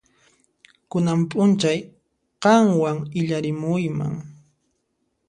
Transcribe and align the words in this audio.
Kunan 0.89 1.19
p'unchay 1.29 1.79
qanwan 2.43 2.97
illarimuyman. 3.19 4.13